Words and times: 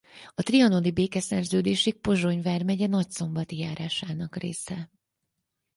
A 0.35 0.41
trianoni 0.41 0.91
békeszerződésig 0.91 1.99
Pozsony 2.01 2.41
vármegye 2.41 2.87
Nagyszombati 2.87 3.57
járásának 3.57 4.35
része. 4.35 4.89